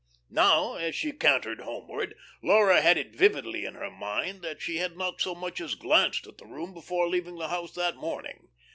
[0.31, 4.97] Now, as she cantered homeward, Laura had it vividly in her mind that she had
[4.97, 8.47] not so much as glanced at the room before leaving the house that morning.